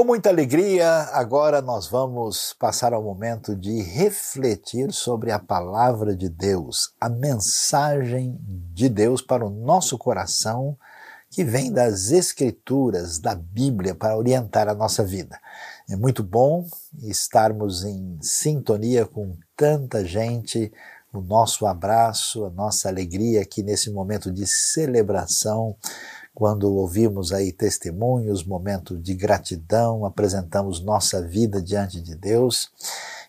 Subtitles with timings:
[0.00, 6.26] Com muita alegria, agora nós vamos passar ao momento de refletir sobre a palavra de
[6.26, 8.40] Deus, a mensagem
[8.72, 10.74] de Deus para o nosso coração,
[11.28, 15.38] que vem das Escrituras, da Bíblia, para orientar a nossa vida.
[15.86, 16.66] É muito bom
[17.02, 20.72] estarmos em sintonia com tanta gente,
[21.12, 25.76] o nosso abraço, a nossa alegria aqui nesse momento de celebração
[26.40, 32.70] quando ouvimos aí testemunhos, momentos de gratidão, apresentamos nossa vida diante de Deus.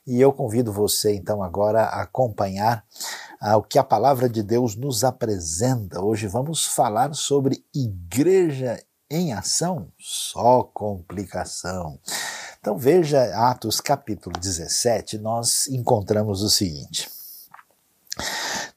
[0.08, 2.86] E eu convido você então agora a acompanhar
[3.41, 6.00] ah, o que a palavra de Deus nos apresenta.
[6.00, 12.00] Hoje vamos falar sobre igreja em ação, só complicação.
[12.62, 17.09] Então veja Atos capítulo 17, nós encontramos o seguinte: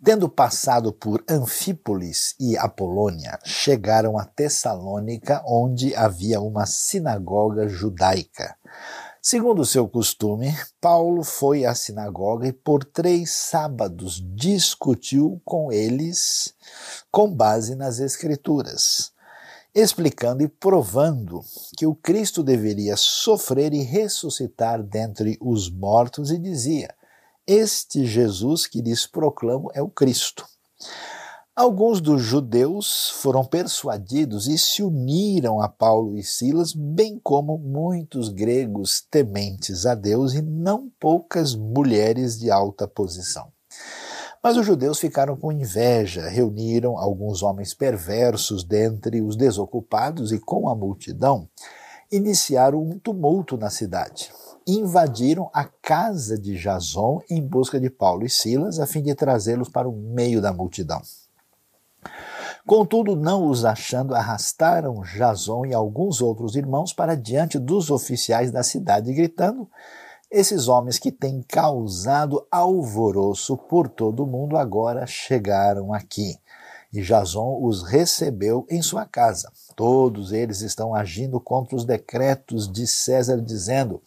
[0.04, 8.54] Tendo passado por Anfípolis e Apolônia, chegaram a Tessalônica, onde havia uma sinagoga judaica.
[9.22, 16.52] Segundo seu costume, Paulo foi à sinagoga e por três sábados discutiu com eles
[17.10, 19.10] com base nas Escrituras,
[19.74, 21.40] explicando e provando
[21.78, 26.94] que o Cristo deveria sofrer e ressuscitar dentre os mortos, e dizia:
[27.46, 30.46] este Jesus que lhes proclamo é o Cristo.
[31.54, 38.28] Alguns dos judeus foram persuadidos e se uniram a Paulo e Silas, bem como muitos
[38.28, 43.52] gregos tementes a Deus e não poucas mulheres de alta posição.
[44.42, 50.68] Mas os judeus ficaram com inveja, reuniram alguns homens perversos dentre os desocupados e, com
[50.68, 51.48] a multidão,
[52.14, 54.30] iniciaram um tumulto na cidade
[54.66, 59.68] invadiram a casa de Jason em busca de Paulo e Silas, a fim de trazê-los
[59.68, 61.02] para o meio da multidão.
[62.66, 68.62] Contudo, não os achando, arrastaram Jason e alguns outros irmãos para diante dos oficiais da
[68.62, 69.68] cidade, gritando:
[70.30, 76.38] Esses homens que têm causado alvoroço por todo o mundo agora chegaram aqui.
[76.90, 79.52] E Jason os recebeu em sua casa.
[79.76, 84.00] Todos eles estão agindo contra os decretos de César, dizendo: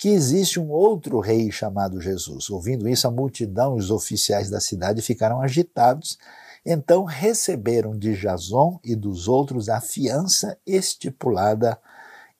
[0.00, 2.48] que existe um outro rei chamado Jesus.
[2.48, 6.18] Ouvindo isso, a multidão e os oficiais da cidade ficaram agitados.
[6.64, 11.78] Então receberam de Jason e dos outros a fiança estipulada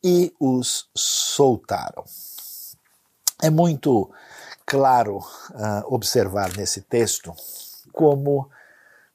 [0.02, 2.02] e os soltaram.
[3.42, 4.10] É muito
[4.64, 7.34] claro uh, observar nesse texto
[7.92, 8.48] como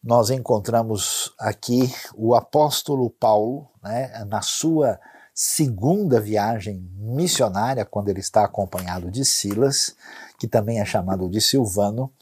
[0.05, 4.99] nós encontramos aqui o apóstolo Paulo, né, na sua
[5.33, 9.95] segunda viagem missionária, quando ele está acompanhado de Silas,
[10.37, 12.13] que também é chamado de Silvano,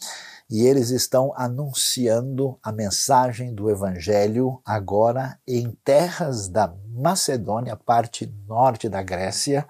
[0.49, 8.87] e eles estão anunciando a mensagem do Evangelho agora em terras da Macedônia, parte norte
[8.87, 9.67] da Grécia,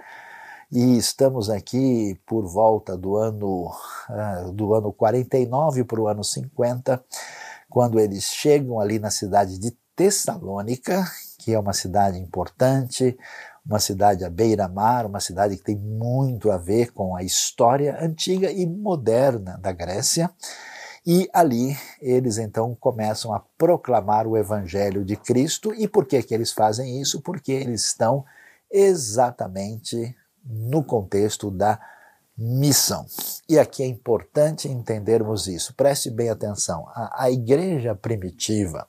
[0.71, 3.71] e estamos aqui por volta do ano,
[4.09, 7.03] uh, do ano 49 para o ano 50,
[7.73, 11.03] quando eles chegam ali na cidade de Tessalônica,
[11.39, 13.17] que é uma cidade importante,
[13.65, 18.51] uma cidade à beira-mar, uma cidade que tem muito a ver com a história antiga
[18.51, 20.29] e moderna da Grécia.
[21.03, 25.73] E ali eles então começam a proclamar o evangelho de Cristo.
[25.73, 27.21] E por que, que eles fazem isso?
[27.21, 28.23] Porque eles estão
[28.71, 31.79] exatamente no contexto da
[32.37, 33.05] missão.
[33.47, 35.73] E aqui é importante entendermos isso.
[35.75, 36.87] Preste bem atenção.
[36.89, 38.87] A, a igreja primitiva,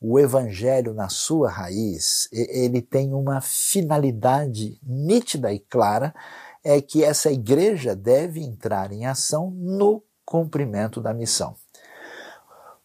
[0.00, 6.14] o evangelho na sua raiz, ele tem uma finalidade nítida e clara,
[6.64, 11.54] é que essa igreja deve entrar em ação no cumprimento da missão.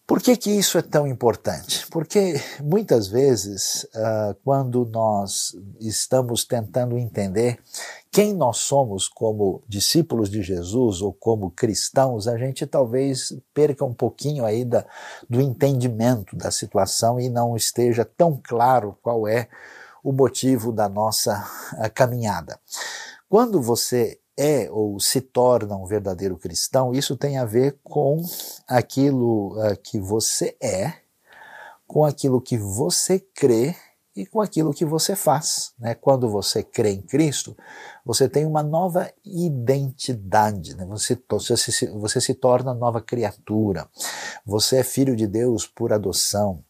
[0.09, 1.85] Por que, que isso é tão importante?
[1.91, 7.59] Porque muitas vezes, uh, quando nós estamos tentando entender
[8.11, 13.93] quem nós somos como discípulos de Jesus ou como cristãos, a gente talvez perca um
[13.93, 14.83] pouquinho aí da,
[15.29, 19.47] do entendimento da situação e não esteja tão claro qual é
[20.03, 22.59] o motivo da nossa uh, caminhada.
[23.29, 28.23] Quando você é ou se torna um verdadeiro cristão, isso tem a ver com
[28.65, 30.93] aquilo uh, que você é,
[31.85, 33.75] com aquilo que você crê
[34.15, 35.73] e com aquilo que você faz.
[35.77, 35.93] Né?
[35.93, 37.55] Quando você crê em Cristo,
[38.05, 40.85] você tem uma nova identidade, né?
[40.85, 43.89] você, você, se, você se torna nova criatura,
[44.45, 46.63] você é filho de Deus por adoção,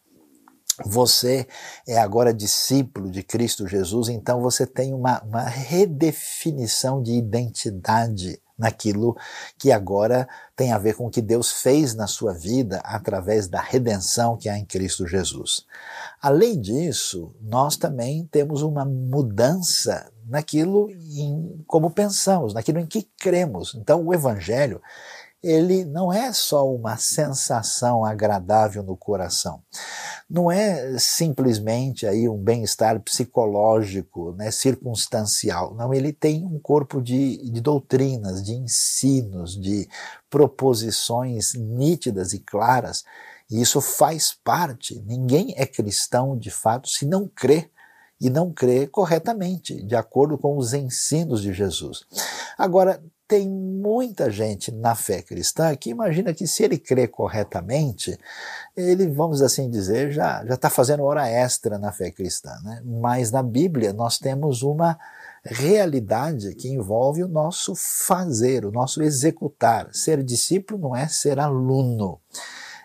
[0.85, 1.47] você
[1.87, 9.15] é agora discípulo de Cristo Jesus, então você tem uma, uma redefinição de identidade naquilo
[9.57, 13.61] que agora tem a ver com o que Deus fez na sua vida através da
[13.61, 15.65] redenção que há em Cristo Jesus.
[16.21, 23.73] Além disso, nós também temos uma mudança naquilo em como pensamos, naquilo em que cremos.
[23.75, 24.81] Então, o Evangelho
[25.41, 29.63] ele não é só uma sensação agradável no coração.
[30.29, 35.73] Não é simplesmente aí um bem-estar psicológico, né, circunstancial.
[35.75, 39.87] Não, ele tem um corpo de, de doutrinas, de ensinos, de
[40.29, 43.03] proposições nítidas e claras.
[43.49, 45.01] E isso faz parte.
[45.05, 47.71] Ninguém é cristão de fato se não crê
[48.21, 52.03] e não crê corretamente, de acordo com os ensinos de Jesus.
[52.57, 58.17] Agora, tem muita gente na fé cristã que imagina que se ele crê corretamente,
[58.75, 62.49] ele, vamos assim dizer, já está fazendo hora extra na fé cristã.
[62.63, 62.81] Né?
[62.83, 64.97] Mas na Bíblia nós temos uma
[65.43, 69.93] realidade que envolve o nosso fazer, o nosso executar.
[69.93, 72.19] Ser discípulo não é ser aluno,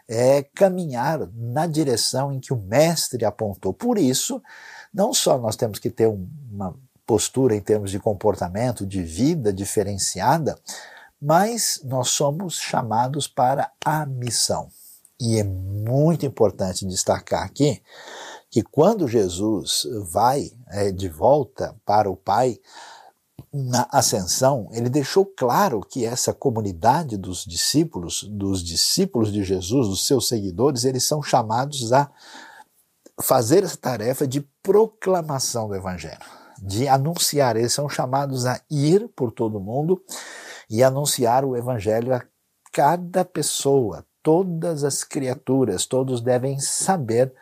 [0.06, 3.72] é caminhar na direção em que o mestre apontou.
[3.72, 4.42] Por isso,
[4.92, 6.76] não só nós temos que ter uma
[7.06, 10.58] postura em termos de comportamento, de vida diferenciada,
[11.20, 14.68] mas nós somos chamados para a missão.
[15.20, 17.80] E é muito importante destacar aqui
[18.50, 22.58] que quando Jesus vai é, de volta para o Pai,
[23.52, 30.06] na ascensão, ele deixou claro que essa comunidade dos discípulos, dos discípulos de Jesus, dos
[30.06, 32.10] seus seguidores, eles são chamados a
[33.20, 37.56] fazer essa tarefa de proclamação do Evangelho de anunciar.
[37.56, 40.02] Eles são chamados a ir por todo mundo
[40.70, 42.22] e anunciar o evangelho a
[42.72, 47.32] cada pessoa, todas as criaturas, todos devem saber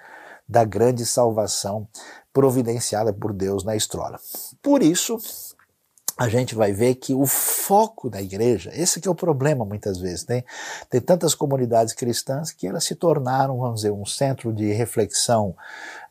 [0.46, 1.88] da grande salvação
[2.32, 4.19] providenciada por Deus na história.
[4.60, 5.16] Por isso,
[6.19, 9.99] a gente vai ver que o foco da igreja, esse que é o problema muitas
[9.99, 10.44] vezes, tem,
[10.91, 15.55] tem tantas comunidades cristãs que elas se tornaram, vamos dizer, um centro de reflexão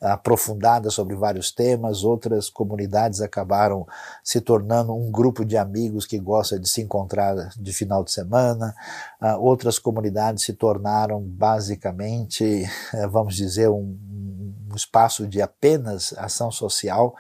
[0.01, 3.86] aprofundada sobre vários temas, outras comunidades acabaram
[4.24, 8.74] se tornando um grupo de amigos que gosta de se encontrar de final de semana,
[9.21, 13.95] uh, outras comunidades se tornaram basicamente, uh, vamos dizer, um,
[14.71, 17.15] um espaço de apenas ação social,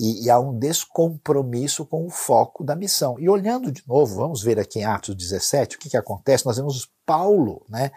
[0.00, 3.20] e, e, há um descompromisso com o foco da missão.
[3.20, 6.46] E olhando de novo, vamos ver aqui em Atos 17, o que, que acontece?
[6.46, 7.90] Nós vemos Paulo, né?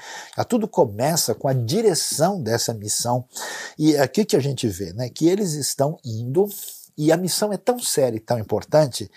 [0.49, 3.25] Tudo começa com a direção dessa missão.
[3.79, 5.07] E aqui que a gente vê, né?
[5.07, 6.49] Que eles estão indo,
[6.97, 9.09] e a missão é tão séria e tão importante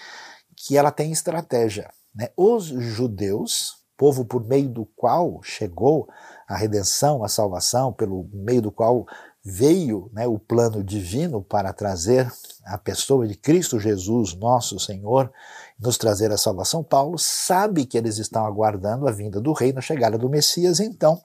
[0.54, 1.90] que ela tem estratégia.
[2.14, 2.28] Né?
[2.36, 6.08] Os judeus, povo por meio do qual chegou
[6.46, 9.04] a redenção, a salvação, pelo meio do qual
[9.48, 12.28] veio né, o plano divino para trazer
[12.64, 15.32] a pessoa de Cristo Jesus, nosso Senhor,
[15.78, 19.82] nos trazer a salvação, Paulo sabe que eles estão aguardando a vinda do reino, a
[19.82, 21.22] chegada do Messias, então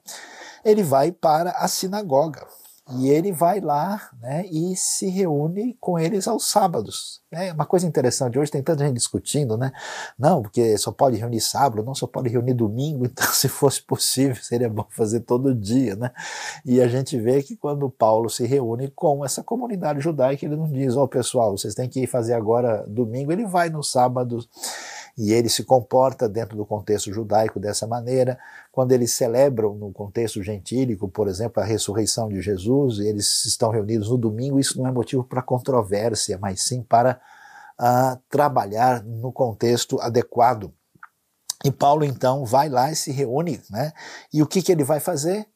[0.63, 2.45] ele vai para a sinagoga.
[2.89, 7.21] E ele vai lá né, e se reúne com eles aos sábados.
[7.31, 9.71] É uma coisa interessante, hoje tem tanta gente discutindo, né?
[10.19, 14.35] Não, porque só pode reunir sábado, não só pode reunir domingo, então se fosse possível
[14.35, 16.11] seria bom fazer todo dia, né?
[16.65, 20.69] E a gente vê que quando Paulo se reúne com essa comunidade judaica, ele não
[20.69, 24.39] diz, ó oh, pessoal, vocês têm que fazer agora domingo, ele vai no sábado
[25.17, 28.39] e ele se comporta dentro do contexto judaico dessa maneira.
[28.71, 34.09] Quando eles celebram no contexto gentílico, por exemplo, a ressurreição de Jesus, eles estão reunidos
[34.09, 37.19] no domingo, isso não é motivo para controvérsia, mas sim para
[37.79, 40.73] uh, trabalhar no contexto adequado.
[41.63, 43.93] E Paulo então vai lá e se reúne, né?
[44.33, 45.47] E o que, que ele vai fazer?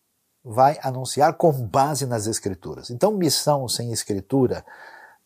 [0.44, 2.92] Vai anunciar com base nas Escrituras.
[2.92, 4.64] Então, missão sem Escritura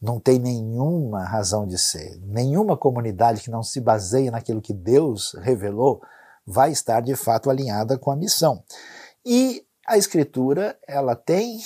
[0.02, 2.18] não tem nenhuma razão de ser.
[2.22, 6.02] Nenhuma comunidade que não se baseie naquilo que Deus revelou
[6.46, 8.64] vai estar de fato alinhada com a missão.
[9.26, 11.60] E a Escritura, ela tem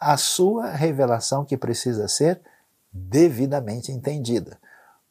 [0.00, 2.40] a sua revelação que precisa ser
[2.92, 4.58] devidamente entendida.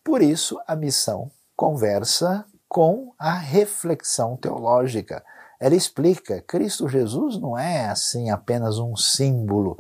[0.03, 5.23] Por isso, a missão conversa com a reflexão teológica.
[5.59, 9.77] Ela explica: Cristo Jesus não é assim apenas um símbolo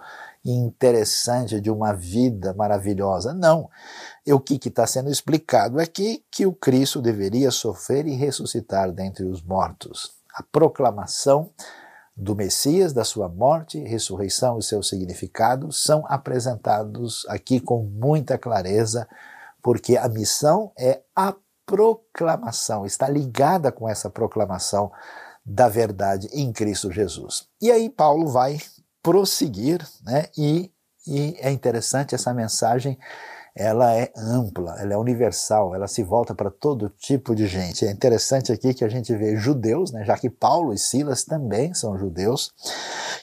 [0.51, 3.33] interessante de uma vida maravilhosa.
[3.33, 3.69] Não.
[4.27, 9.41] O que está sendo explicado aqui que o Cristo deveria sofrer e ressuscitar dentre os
[9.41, 10.11] mortos.
[10.33, 11.51] A proclamação
[12.15, 19.07] do Messias, da sua morte, ressurreição e seu significado são apresentados aqui com muita clareza,
[19.61, 21.35] porque a missão é a
[21.65, 24.91] proclamação, está ligada com essa proclamação
[25.45, 27.47] da verdade em Cristo Jesus.
[27.61, 28.57] E aí Paulo vai
[29.07, 30.25] prosseguir, né?
[30.37, 30.69] E,
[31.07, 32.99] e é interessante essa mensagem,
[33.55, 37.85] ela é ampla, ela é universal, ela se volta para todo tipo de gente.
[37.85, 40.03] É interessante aqui que a gente vê judeus, né?
[40.03, 42.51] Já que Paulo e Silas também são judeus,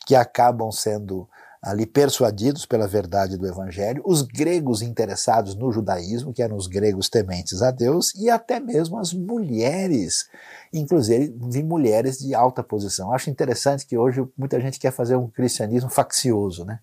[0.06, 1.28] que acabam sendo
[1.62, 7.10] ali persuadidos pela verdade do evangelho, os gregos interessados no judaísmo, que eram os gregos
[7.10, 10.28] tementes a Deus, e até mesmo as mulheres,
[10.74, 13.12] inclusive mulheres de alta posição.
[13.12, 16.80] Acho interessante que hoje muita gente quer fazer um cristianismo faccioso, né?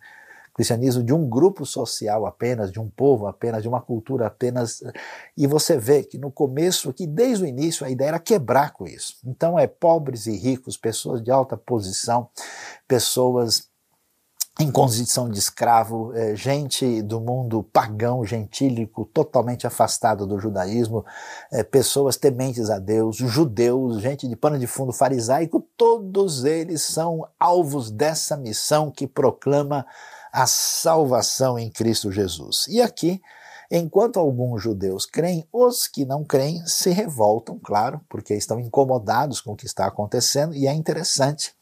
[0.53, 4.83] cristianismo de um grupo social apenas, de um povo apenas, de uma cultura apenas.
[5.37, 8.85] E você vê que no começo, que desde o início, a ideia era quebrar com
[8.85, 9.15] isso.
[9.25, 12.29] Então é pobres e ricos, pessoas de alta posição,
[12.87, 13.70] pessoas
[14.59, 21.05] em condição de escravo, é, gente do mundo pagão, gentílico, totalmente afastado do judaísmo,
[21.51, 27.25] é, pessoas tementes a Deus, judeus, gente de pano de fundo farisaico, todos eles são
[27.39, 29.85] alvos dessa missão que proclama
[30.33, 32.65] a salvação em Cristo Jesus.
[32.67, 33.21] E aqui,
[33.69, 39.53] enquanto alguns judeus creem, os que não creem se revoltam, claro, porque estão incomodados com
[39.53, 41.55] o que está acontecendo, e é interessante.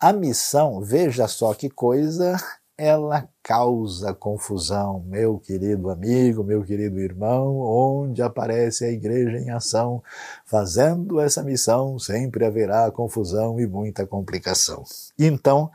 [0.00, 2.36] A missão, veja só que coisa,
[2.78, 10.02] ela causa confusão, meu querido amigo, meu querido irmão, onde aparece a igreja em ação,
[10.46, 14.84] fazendo essa missão, sempre haverá confusão e muita complicação.
[15.18, 15.70] Então,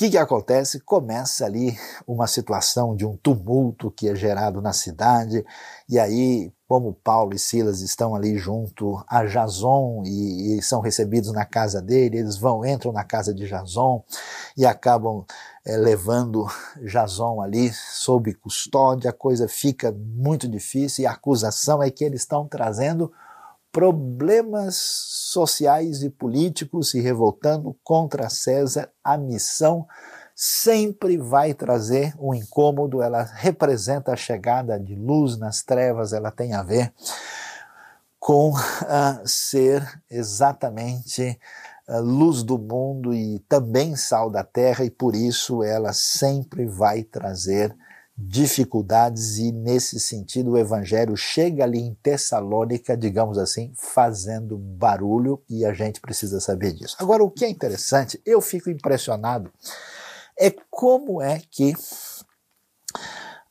[0.00, 0.80] que, que acontece?
[0.80, 1.76] Começa ali
[2.06, 5.44] uma situação de um tumulto que é gerado na cidade,
[5.86, 11.32] e aí, como Paulo e Silas estão ali junto a Jason e, e são recebidos
[11.32, 14.04] na casa dele, eles vão, entram na casa de Jason
[14.56, 15.24] e acabam
[15.66, 16.46] é, levando
[16.84, 22.20] Jason ali sob custódia, a coisa fica muito difícil e a acusação é que eles
[22.20, 23.12] estão trazendo
[23.72, 29.88] problemas sociais e políticos se revoltando contra César, a missão
[30.42, 36.54] sempre vai trazer um incômodo, ela representa a chegada de luz nas trevas, ela tem
[36.54, 36.94] a ver
[38.18, 38.58] com uh,
[39.26, 41.38] ser exatamente
[41.86, 47.02] uh, luz do mundo e também sal da terra, e por isso ela sempre vai
[47.02, 47.76] trazer
[48.16, 55.66] dificuldades e nesse sentido o evangelho chega ali em Tessalônica, digamos assim, fazendo barulho e
[55.66, 56.96] a gente precisa saber disso.
[56.98, 59.52] Agora o que é interessante, eu fico impressionado
[60.40, 61.74] é como é que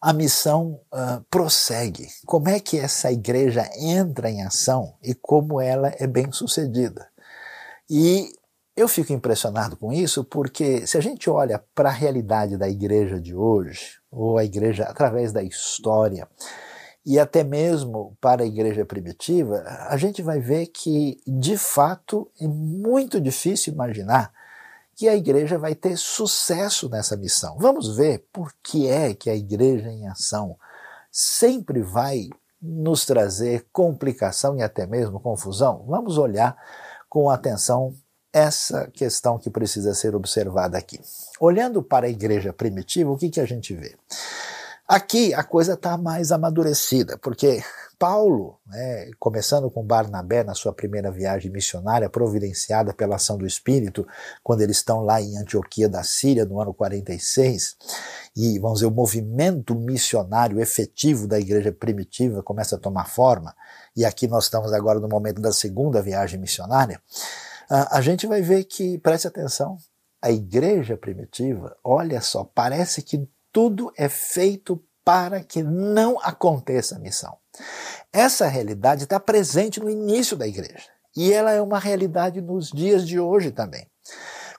[0.02, 5.94] a missão uh, prossegue, como é que essa igreja entra em ação e como ela
[6.00, 7.08] é bem sucedida.
[7.90, 8.32] E
[8.76, 13.20] eu fico impressionado com isso porque se a gente olha para a realidade da igreja
[13.20, 16.28] de hoje, ou a igreja através da história,
[17.06, 22.48] e até mesmo para a igreja primitiva, a gente vai ver que, de fato, é
[22.48, 24.32] muito difícil imaginar
[25.00, 27.56] que a igreja vai ter sucesso nessa missão.
[27.58, 30.58] Vamos ver por que é que a igreja em ação
[31.10, 32.28] sempre vai
[32.62, 35.86] nos trazer complicação e até mesmo confusão.
[35.88, 36.54] Vamos olhar
[37.08, 37.96] com atenção
[38.34, 41.00] essa questão que precisa ser observada aqui.
[41.40, 43.96] Olhando para a igreja primitiva, o que, que a gente vê?
[44.90, 47.64] Aqui a coisa está mais amadurecida, porque
[48.00, 54.08] Paulo, né, começando com Barnabé na sua primeira viagem missionária, providenciada pela ação do Espírito,
[54.42, 57.78] quando eles estão lá em Antioquia da Síria, no ano 46,
[58.36, 63.56] e vamos dizer, o movimento missionário efetivo da igreja primitiva começa a tomar forma,
[63.96, 67.00] e aqui nós estamos agora no momento da segunda viagem missionária
[67.70, 69.78] a gente vai ver que, preste atenção,
[70.20, 77.00] a igreja primitiva, olha só, parece que tudo é feito para que não aconteça a
[77.00, 77.38] missão.
[78.14, 83.08] Essa realidade está presente no início da igreja e ela é uma realidade nos dias
[83.08, 83.88] de hoje também.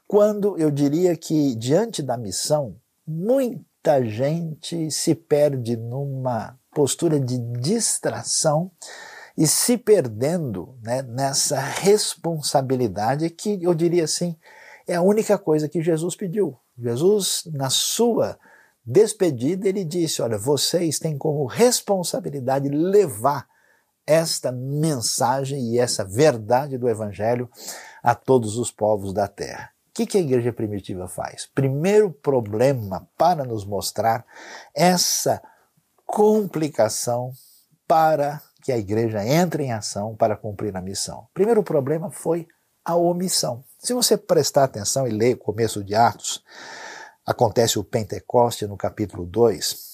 [0.06, 8.70] Quando eu diria que, diante da missão, muita gente se perde numa postura de distração
[9.37, 14.37] e se perdendo né, nessa responsabilidade que eu diria assim
[14.87, 16.59] é a única coisa que Jesus pediu.
[16.76, 18.37] Jesus, na sua
[18.84, 23.46] despedida, ele disse: Olha, vocês têm como responsabilidade levar
[24.06, 27.49] esta mensagem e essa verdade do Evangelho
[28.02, 29.70] a todos os povos da terra.
[29.90, 31.49] O que, que a igreja primitiva faz?
[31.54, 34.25] Primeiro problema para nos mostrar
[34.75, 35.42] essa
[36.06, 37.32] complicação
[37.87, 41.26] para que a igreja entre em ação para cumprir a missão.
[41.32, 42.46] Primeiro problema foi
[42.84, 43.64] a omissão.
[43.78, 46.42] Se você prestar atenção e ler o começo de Atos,
[47.30, 49.88] acontece o Pentecoste no capítulo 2.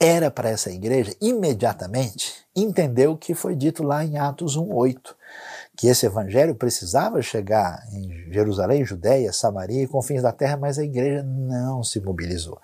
[0.00, 5.16] Era para essa igreja imediatamente entender o que foi dito lá em Atos 1:8,
[5.76, 10.84] que esse evangelho precisava chegar em Jerusalém, Judéia, Samaria e confins da terra, mas a
[10.84, 12.60] igreja não se mobilizou.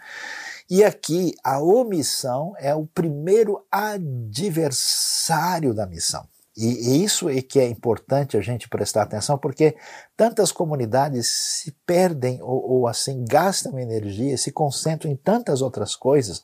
[0.71, 6.25] E aqui a omissão é o primeiro adversário da missão.
[6.57, 9.77] E, isso é que é importante a gente prestar atenção, porque
[10.17, 16.43] tantas comunidades se perdem ou, ou assim gastam energia, se concentram em tantas outras coisas,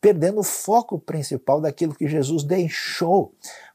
[0.00, 3.32] perdendo o foco principal daquilo que Jesus deixou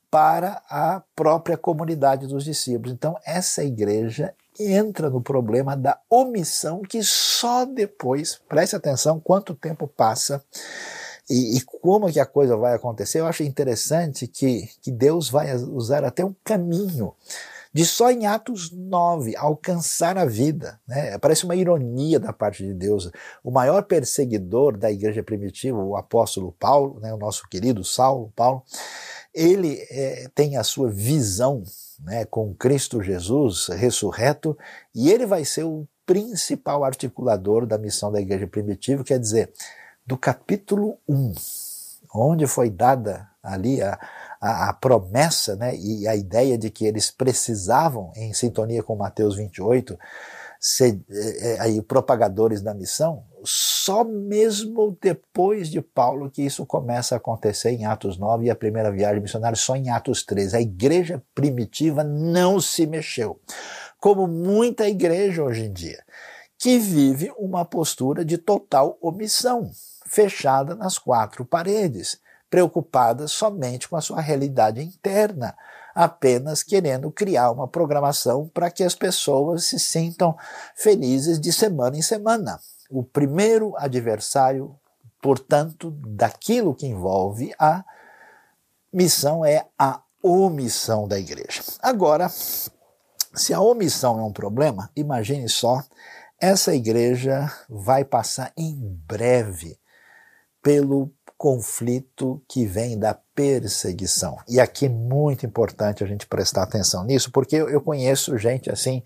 [0.10, 2.92] para a própria comunidade dos discípulos.
[2.92, 9.88] Então, essa igreja entra no problema da omissão que só depois, preste atenção quanto tempo
[9.88, 10.44] passa
[11.32, 13.20] e, e, como que a coisa vai acontecer.
[13.20, 17.14] Eu acho interessante que, que Deus vai usar até um caminho
[17.74, 20.80] de só em Atos 9 alcançar a vida.
[20.86, 21.18] Né?
[21.20, 23.10] Parece uma ironia da parte de Deus.
[23.42, 28.64] O maior perseguidor da igreja primitiva, o apóstolo Paulo, né, o nosso querido Saulo, Paulo,
[29.34, 31.64] ele é, tem a sua visão
[32.04, 34.58] né, com Cristo Jesus ressurreto
[34.94, 39.50] e ele vai ser o principal articulador da missão da igreja primitiva, quer dizer,
[40.06, 41.34] do capítulo 1,
[42.14, 44.00] onde foi dada ali a,
[44.40, 49.36] a, a, promessa né, e a ideia de que eles precisavam, em sintonia com Mateus
[49.36, 49.98] 28,
[50.60, 57.18] ser é, aí, propagadores da missão, só mesmo depois de Paulo que isso começa a
[57.18, 60.56] acontecer em Atos 9 e a primeira viagem missionária só em Atos 13.
[60.56, 63.40] A igreja primitiva não se mexeu,
[64.00, 66.04] como muita igreja hoje em dia,
[66.62, 69.72] que vive uma postura de total omissão,
[70.06, 72.20] fechada nas quatro paredes,
[72.52, 75.58] preocupada somente com a sua realidade interna
[75.96, 80.38] apenas querendo criar uma programação para que as pessoas se sintam
[80.76, 82.60] felizes de semana em semana.
[82.92, 84.76] O primeiro adversário,
[85.20, 87.84] portanto, daquilo que envolve a
[88.94, 91.64] missão é a omissão da igreja.
[91.82, 95.84] Agora, se a omissão é um problema, imagine só,
[96.42, 98.76] essa igreja vai passar em
[99.08, 99.78] breve
[100.62, 104.38] pelo conflito que vem da perseguição.
[104.48, 109.04] E aqui é muito importante a gente prestar atenção nisso, porque eu conheço gente assim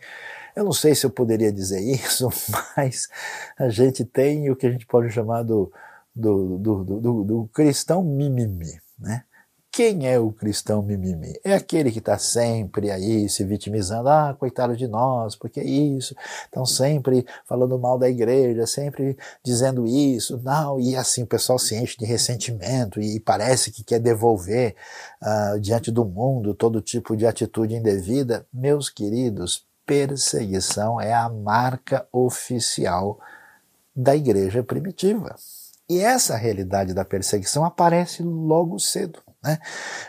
[0.56, 2.30] eu não sei se eu poderia dizer isso,
[2.78, 3.08] mas
[3.58, 5.72] a gente tem o que a gente pode chamar do,
[6.16, 9.24] do, do, do, do cristão mimimi, né?
[9.76, 11.38] Quem é o cristão mimimi?
[11.44, 16.16] É aquele que está sempre aí se vitimizando, ah, coitado de nós, porque é isso,
[16.46, 21.76] estão sempre falando mal da igreja, sempre dizendo isso, não, e assim o pessoal se
[21.76, 24.78] enche de ressentimento e parece que quer devolver
[25.22, 28.48] uh, diante do mundo todo tipo de atitude indevida.
[28.54, 33.20] Meus queridos, perseguição é a marca oficial
[33.94, 35.36] da igreja primitiva.
[35.90, 39.20] E essa realidade da perseguição aparece logo cedo.
[39.46, 39.60] Né?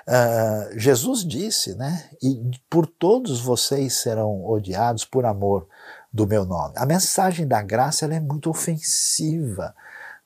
[0.09, 5.69] Uh, Jesus disse, né, e por todos vocês serão odiados por amor
[6.11, 6.73] do meu nome.
[6.77, 9.75] A mensagem da graça é muito ofensiva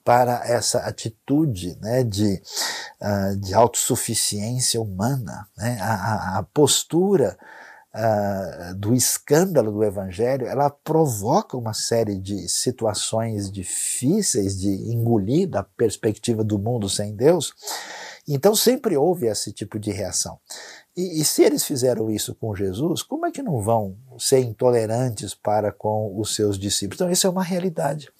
[0.04, 2.40] para essa atitude né, de,
[3.00, 5.78] uh, de autossuficiência humana, né?
[5.80, 7.36] a, a postura
[7.94, 15.62] uh, do escândalo do evangelho, ela provoca uma série de situações difíceis de engolir da
[15.62, 17.52] perspectiva do mundo sem Deus.
[18.28, 20.38] Então sempre houve esse tipo de reação.
[20.96, 25.34] E, e, se eles fizeram isso com Jesus, como é que não vão ser intolerantes
[25.34, 27.00] para com os seus discípulos?
[27.00, 28.10] Então, isso é uma realidade.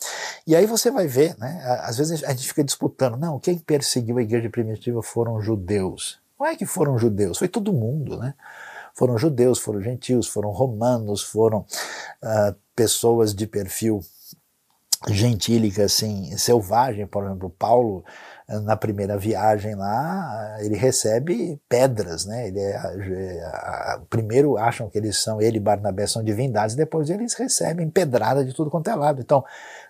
[0.47, 1.63] E aí você vai ver, né?
[1.83, 6.21] Às vezes a gente fica disputando, não, quem perseguiu a igreja primitiva foram judeus.
[6.39, 8.35] Não é que foram judeus, foi todo mundo, né?
[8.95, 14.01] Foram judeus, foram gentios, foram romanos, foram uh, pessoas de perfil
[15.09, 18.05] gentílica, assim, selvagem, por exemplo, Paulo,
[18.65, 22.49] na primeira viagem lá, ele recebe pedras, né?
[22.49, 27.35] Ele é, é, primeiro acham que eles são, ele e Barnabé são divindades, depois eles
[27.35, 29.21] recebem pedrada de tudo quanto é lado.
[29.21, 29.45] Então,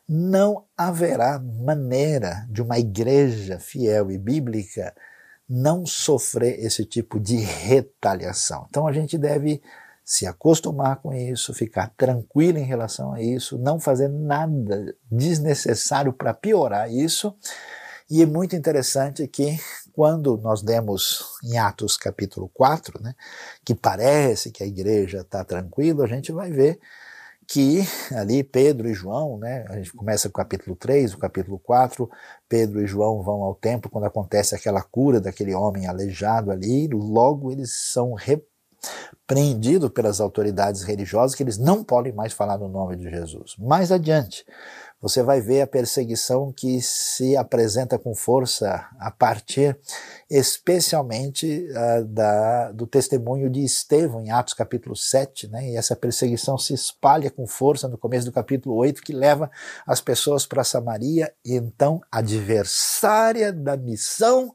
[0.08, 4.94] não haverá maneira de uma igreja fiel e bíblica
[5.48, 8.66] não sofrer esse tipo de retaliação.
[8.68, 9.60] Então a gente deve
[10.04, 16.34] se acostumar com isso, ficar tranquilo em relação a isso, não fazer nada desnecessário para
[16.34, 17.34] piorar isso.
[18.10, 19.56] E é muito interessante que
[19.92, 23.14] quando nós demos em Atos capítulo 4, né,
[23.64, 26.80] que parece que a igreja está tranquila, a gente vai ver
[27.46, 31.58] que ali Pedro e João, né, a gente começa com o capítulo 3, o capítulo
[31.60, 32.10] 4,
[32.48, 37.52] Pedro e João vão ao templo quando acontece aquela cura daquele homem aleijado ali, logo
[37.52, 43.08] eles são repreendidos pelas autoridades religiosas que eles não podem mais falar no nome de
[43.08, 43.54] Jesus.
[43.56, 44.44] Mais adiante,
[45.00, 49.78] você vai ver a perseguição que se apresenta com força a partir
[50.28, 55.70] especialmente uh, da, do testemunho de Estevão em Atos capítulo 7, né?
[55.70, 59.50] e essa perseguição se espalha com força no começo do capítulo 8, que leva
[59.86, 64.54] as pessoas para Samaria, e então adversária da missão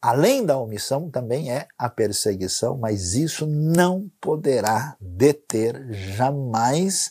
[0.00, 7.10] Além da omissão, também é a perseguição, mas isso não poderá deter jamais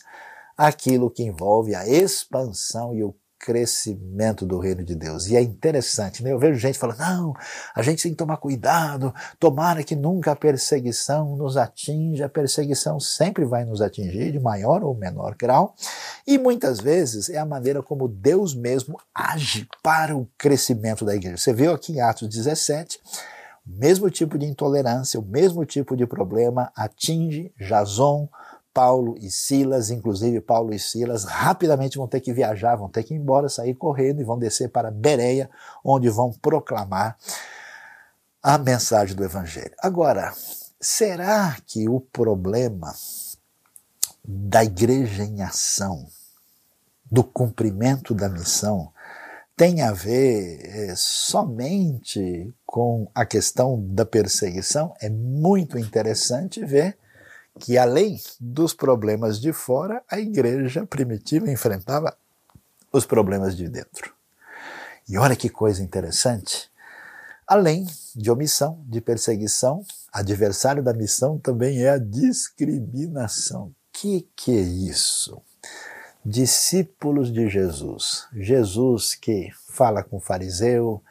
[0.58, 5.28] aquilo que envolve a expansão e o crescimento do reino de Deus.
[5.28, 6.32] E é interessante, né?
[6.32, 7.34] Eu vejo gente falando, não,
[7.74, 12.98] a gente tem que tomar cuidado, tomara que nunca a perseguição nos atinja, a perseguição
[12.98, 15.74] sempre vai nos atingir, de maior ou menor grau,
[16.26, 21.36] e muitas vezes é a maneira como Deus mesmo age para o crescimento da igreja.
[21.36, 22.98] Você viu aqui em Atos 17,
[23.64, 28.28] o mesmo tipo de intolerância, o mesmo tipo de problema atinge Jason,
[28.78, 33.12] Paulo e Silas, inclusive Paulo e Silas, rapidamente vão ter que viajar, vão ter que
[33.12, 35.50] ir embora, sair correndo e vão descer para Bereia,
[35.84, 37.18] onde vão proclamar
[38.40, 39.74] a mensagem do Evangelho.
[39.80, 40.32] Agora,
[40.80, 42.94] será que o problema
[44.24, 46.06] da igreja em ação,
[47.10, 48.92] do cumprimento da missão,
[49.56, 54.94] tem a ver é, somente com a questão da perseguição?
[55.00, 56.96] É muito interessante ver
[57.58, 62.16] que além dos problemas de fora, a igreja primitiva enfrentava
[62.92, 64.14] os problemas de dentro.
[65.08, 66.70] E olha que coisa interessante.
[67.46, 73.72] Além de omissão, de perseguição, adversário da missão também é a discriminação.
[73.92, 75.40] Que que é isso?
[76.24, 78.26] Discípulos de Jesus.
[78.34, 81.02] Jesus que fala com fariseu,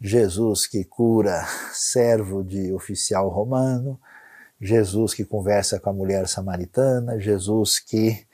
[0.00, 3.98] Jesus que cura servo de oficial romano,
[4.60, 8.26] Jesus que conversa com a mulher samaritana, Jesus que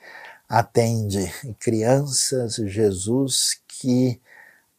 [0.49, 4.21] atende crianças, Jesus que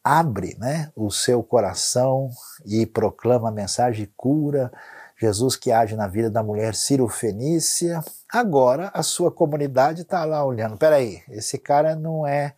[0.02, 2.30] abre né, o seu coração
[2.64, 4.72] e proclama a mensagem de cura,
[5.16, 6.74] Jesus que age na vida da mulher
[7.10, 8.02] Fenícia.
[8.32, 10.76] Agora a sua comunidade está lá olhando.
[10.76, 12.54] Peraí, esse cara não é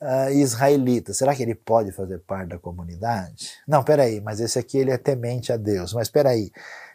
[0.00, 1.14] uh, israelita.
[1.14, 3.52] Será que ele pode fazer parte da comunidade?
[3.66, 5.92] Não, peraí, mas esse aqui ele é temente a Deus.
[5.92, 6.50] Mas peraí,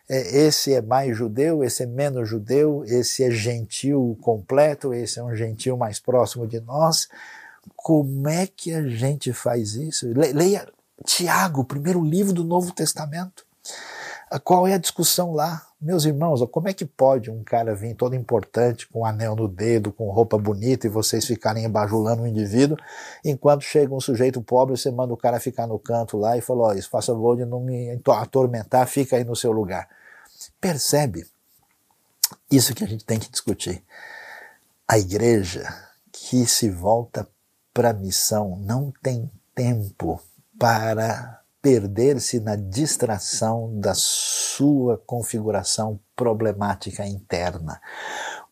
[0.10, 5.36] esse é mais judeu, esse é menos judeu, esse é gentil completo, esse é um
[5.36, 7.08] gentil mais próximo de nós.
[7.76, 10.08] Como é que a gente faz isso?
[10.14, 10.68] Leia
[11.06, 13.46] Tiago, primeiro livro do Novo Testamento.
[14.44, 15.64] Qual é a discussão lá?
[15.82, 19.48] Meus irmãos, como é que pode um cara vir todo importante, com um anel no
[19.48, 22.78] dedo, com roupa bonita, e vocês ficarem embajulando um indivíduo,
[23.24, 26.68] enquanto chega um sujeito pobre, você manda o cara ficar no canto lá e fala,
[26.68, 29.88] ó, oh, faça favor de não me atormentar, fica aí no seu lugar.
[30.60, 31.26] Percebe?
[32.52, 33.84] Isso que a gente tem que discutir.
[34.88, 35.68] A igreja
[36.12, 37.28] que se volta
[37.74, 40.22] para a missão não tem tempo
[40.58, 47.82] para perder-se na distração da sua configuração problemática interna.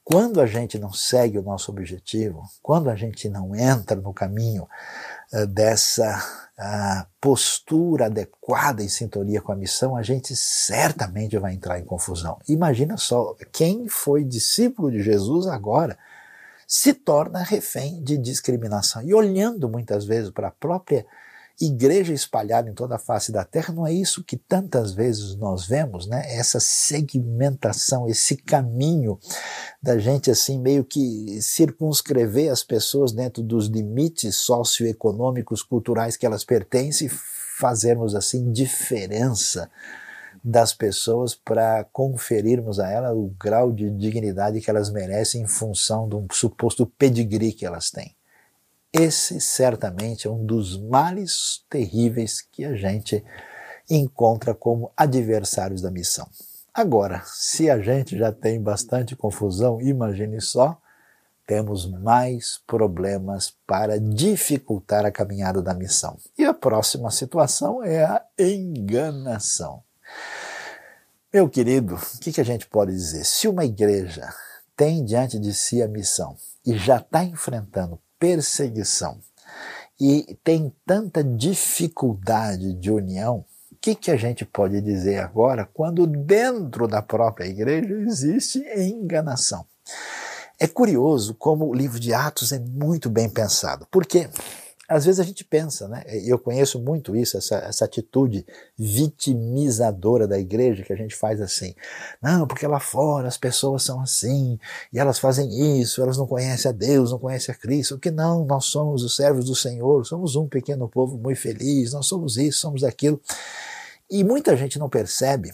[0.03, 4.67] Quando a gente não segue o nosso objetivo, quando a gente não entra no caminho
[5.49, 11.85] dessa a postura adequada em sintonia com a missão, a gente certamente vai entrar em
[11.85, 12.39] confusão.
[12.49, 15.97] Imagina só, quem foi discípulo de Jesus agora
[16.67, 19.03] se torna refém de discriminação.
[19.03, 21.05] E olhando muitas vezes para a própria
[21.59, 25.65] igreja espalhada em toda a face da terra, não é isso que tantas vezes nós
[25.65, 26.23] vemos, né?
[26.27, 29.19] Essa segmentação, esse caminho
[29.81, 36.43] da gente assim meio que circunscrever as pessoas dentro dos limites socioeconômicos, culturais que elas
[36.43, 37.09] pertencem,
[37.57, 39.69] fazermos assim diferença
[40.43, 46.07] das pessoas para conferirmos a elas o grau de dignidade que elas merecem em função
[46.07, 48.16] de um suposto pedigree que elas têm.
[48.91, 53.23] Esse certamente é um dos males terríveis que a gente
[53.89, 56.27] encontra como adversários da missão.
[56.73, 60.79] Agora, se a gente já tem bastante confusão, imagine só,
[61.45, 66.17] temos mais problemas para dificultar a caminhada da missão.
[66.37, 69.81] E a próxima situação é a enganação.
[71.33, 73.25] Meu querido, o que, que a gente pode dizer?
[73.25, 74.33] Se uma igreja
[74.75, 79.19] tem diante de si a missão e já está enfrentando perseguição.
[79.99, 86.05] E tem tanta dificuldade de união, o que, que a gente pode dizer agora quando
[86.05, 89.65] dentro da própria igreja existe enganação?
[90.59, 94.27] É curioso como o livro de Atos é muito bem pensado, porque
[94.87, 96.03] às vezes a gente pensa, né?
[96.25, 98.45] Eu conheço muito isso, essa, essa atitude
[98.77, 101.75] vitimizadora da igreja que a gente faz assim.
[102.21, 104.57] Não, porque lá fora as pessoas são assim,
[104.93, 107.99] e elas fazem isso, elas não conhecem a Deus, não conhecem a Cristo.
[107.99, 112.05] Que não, nós somos os servos do Senhor, somos um pequeno povo muito feliz, nós
[112.05, 113.19] somos isso, somos aquilo.
[114.09, 115.51] E muita gente não percebe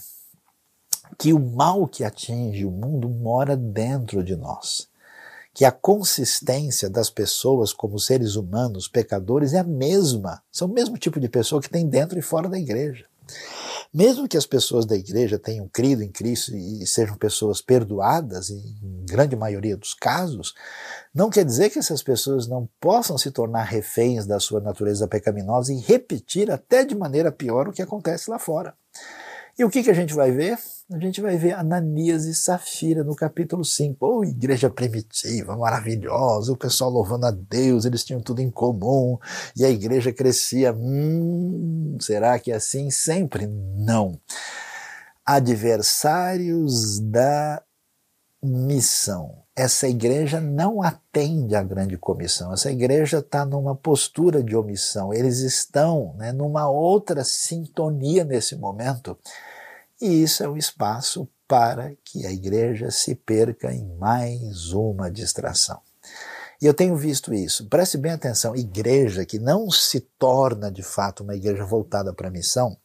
[1.18, 4.88] que o mal que atinge o mundo mora dentro de nós
[5.54, 10.42] que a consistência das pessoas como seres humanos, pecadores, é a mesma.
[10.50, 13.06] São o mesmo tipo de pessoa que tem dentro e fora da igreja.
[13.92, 19.04] Mesmo que as pessoas da igreja tenham crido em Cristo e sejam pessoas perdoadas, em
[19.08, 20.52] grande maioria dos casos,
[21.14, 25.72] não quer dizer que essas pessoas não possam se tornar reféns da sua natureza pecaminosa
[25.72, 28.74] e repetir até de maneira pior o que acontece lá fora.
[29.56, 30.58] E o que, que a gente vai ver?
[30.92, 33.96] A gente vai ver Ananias e Safira no capítulo 5.
[34.06, 39.18] Oh, igreja primitiva, maravilhosa, o pessoal louvando a Deus, eles tinham tudo em comum
[39.56, 40.74] e a igreja crescia.
[40.74, 43.46] Hum, será que é assim sempre?
[43.46, 44.20] Não.
[45.24, 47.62] Adversários da
[48.42, 49.42] missão.
[49.56, 55.38] Essa igreja não atende à grande comissão, essa igreja está numa postura de omissão, eles
[55.38, 59.16] estão né, numa outra sintonia nesse momento
[60.04, 65.80] e isso é um espaço para que a igreja se perca em mais uma distração.
[66.60, 67.66] E eu tenho visto isso.
[67.70, 72.30] Preste bem atenção: igreja que não se torna de fato uma igreja voltada para a
[72.30, 72.76] missão,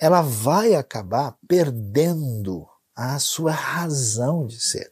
[0.00, 4.90] ela vai acabar perdendo a sua razão de ser.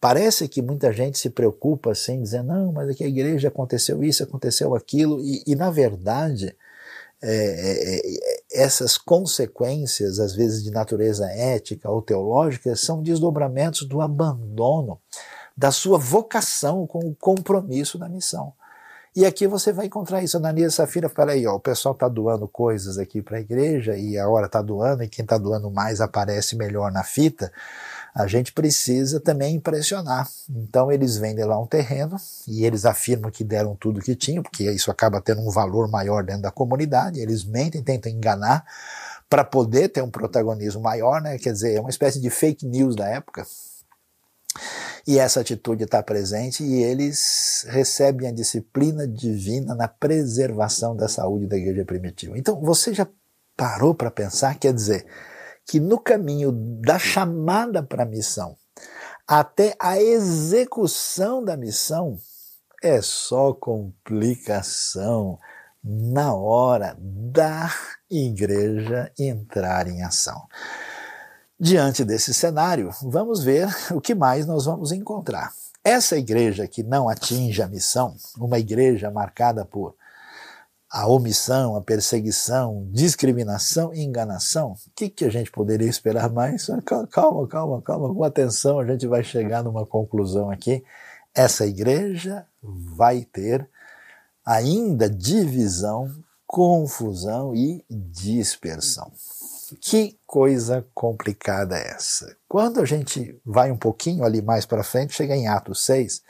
[0.00, 4.22] Parece que muita gente se preocupa assim, dizendo, não, mas aqui a igreja aconteceu isso,
[4.22, 6.56] aconteceu aquilo, e, e na verdade,
[7.22, 14.00] é, é, é, essas consequências, às vezes de natureza ética ou teológica, são desdobramentos do
[14.00, 14.98] abandono
[15.56, 18.52] da sua vocação com o compromisso da missão.
[19.14, 20.38] E aqui você vai encontrar isso.
[20.38, 23.96] Ananias e Safira fala aí, ó, o pessoal está doando coisas aqui para a igreja
[23.96, 27.52] e a hora está doando, e quem está doando mais aparece melhor na fita
[28.14, 30.28] a gente precisa também impressionar.
[30.48, 34.70] Então eles vendem lá um terreno e eles afirmam que deram tudo que tinham, porque
[34.70, 37.20] isso acaba tendo um valor maior dentro da comunidade.
[37.20, 38.64] Eles mentem, tentam enganar
[39.30, 41.38] para poder ter um protagonismo maior, né?
[41.38, 43.46] Quer dizer, é uma espécie de fake news da época.
[45.06, 51.46] E essa atitude está presente e eles recebem a disciplina divina na preservação da saúde
[51.46, 52.38] da igreja primitiva.
[52.38, 53.08] Então, você já
[53.56, 54.58] parou para pensar?
[54.58, 55.06] Quer dizer,
[55.66, 58.56] que no caminho da chamada para a missão
[59.26, 62.18] até a execução da missão
[62.82, 65.38] é só complicação
[65.82, 67.72] na hora da
[68.10, 70.46] igreja entrar em ação.
[71.58, 75.52] Diante desse cenário, vamos ver o que mais nós vamos encontrar.
[75.84, 79.94] Essa igreja que não atinge a missão, uma igreja marcada por
[80.92, 86.68] a omissão, a perseguição, discriminação e enganação, o que, que a gente poderia esperar mais?
[87.10, 90.84] Calma, calma, calma, com atenção, a gente vai chegar numa conclusão aqui.
[91.34, 93.66] Essa igreja vai ter
[94.44, 96.14] ainda divisão,
[96.46, 99.10] confusão e dispersão.
[99.80, 102.36] Que coisa complicada é essa?
[102.46, 106.22] Quando a gente vai um pouquinho ali mais para frente, chega em Atos 6,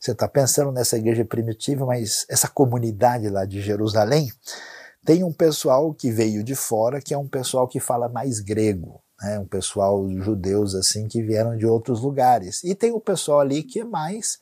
[0.00, 4.30] você está pensando nessa igreja primitiva, mas essa comunidade lá de Jerusalém
[5.04, 9.02] tem um pessoal que veio de fora, que é um pessoal que fala mais grego,
[9.22, 9.38] né?
[9.38, 12.62] um pessoal judeus assim que vieram de outros lugares.
[12.62, 14.38] E tem o pessoal ali que é mais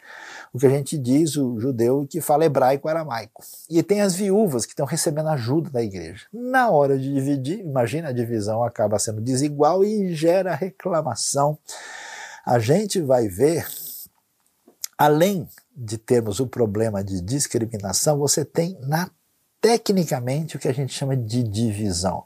[0.52, 3.44] o que a gente diz, o judeu que fala hebraico aramaico.
[3.70, 6.26] E tem as viúvas que estão recebendo ajuda da igreja.
[6.32, 11.56] Na hora de dividir, imagina a divisão acaba sendo desigual e gera reclamação.
[12.44, 13.66] A gente vai ver
[14.98, 19.10] Além de termos o problema de discriminação, você tem na
[19.60, 22.24] tecnicamente o que a gente chama de divisão.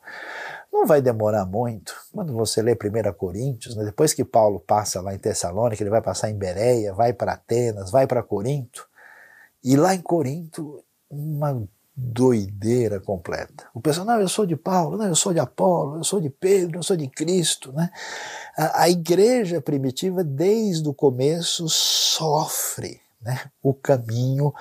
[0.72, 5.14] Não vai demorar muito, quando você lê 1 Coríntios, né, depois que Paulo passa lá
[5.14, 8.87] em Tessalônica, ele vai passar em Bereia, vai para Atenas, vai para Corinto,
[9.64, 11.66] e lá em Corinto, uma
[12.02, 13.66] doideira completa.
[13.74, 16.30] O pessoal, não, eu sou de Paulo, não, eu sou de Apolo, eu sou de
[16.30, 17.72] Pedro, eu sou de Cristo.
[17.72, 17.90] Né?
[18.56, 24.52] A, a igreja primitiva, desde o começo, sofre né, o caminho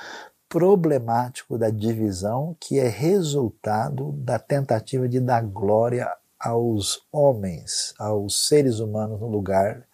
[0.49, 8.79] problemático da divisão, que é resultado da tentativa de dar glória aos homens, aos seres
[8.79, 9.85] humanos, no lugar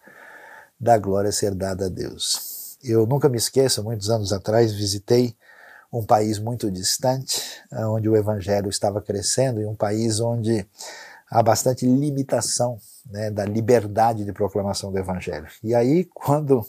[0.78, 2.78] da glória ser dada a Deus.
[2.82, 5.36] Eu nunca me esqueço, muitos anos atrás, visitei
[5.98, 10.66] um país muito distante, onde o evangelho estava crescendo, e um país onde
[11.30, 12.78] há bastante limitação
[13.10, 15.46] né, da liberdade de proclamação do evangelho.
[15.62, 16.64] E aí, quando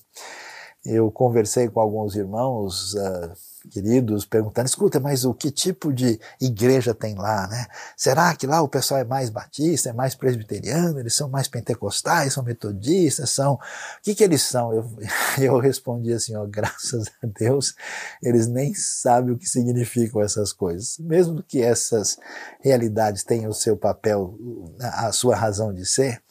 [0.85, 3.33] eu conversei com alguns irmãos uh,
[3.67, 7.67] queridos perguntando, escuta, mas o que tipo de igreja tem lá, né?
[7.95, 12.33] Será que lá o pessoal é mais batista, é mais presbiteriano, eles são mais pentecostais,
[12.33, 13.53] são metodistas, são...
[13.53, 13.59] O
[14.01, 14.73] que que eles são?
[14.73, 14.85] Eu,
[15.39, 17.75] eu respondi assim, ó, graças a Deus,
[18.21, 20.97] eles nem sabem o que significam essas coisas.
[20.99, 22.17] Mesmo que essas
[22.61, 24.37] realidades tenham o seu papel,
[24.79, 26.21] a sua razão de ser,